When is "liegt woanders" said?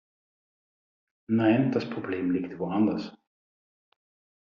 2.31-3.11